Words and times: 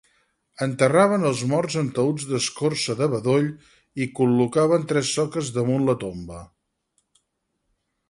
Enterraven 0.65 1.25
els 1.31 1.43
morts 1.51 1.75
en 1.81 1.91
taüts 1.99 2.25
d'escorça 2.31 2.97
de 3.03 3.09
bedoll 3.13 3.47
i 4.01 4.09
col·locaven 4.23 4.91
tres 4.95 5.15
soques 5.21 5.55
damunt 5.61 5.89
la 5.93 5.99
tomba. 6.07 6.45